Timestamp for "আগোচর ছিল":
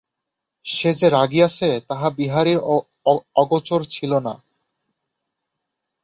3.35-4.11